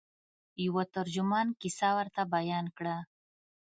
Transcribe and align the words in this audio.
یوه 0.65 0.83
ترجمان 0.95 1.47
کیسه 1.61 1.89
ورته 1.97 2.21
بیان 2.35 2.65
کړه. 2.77 2.95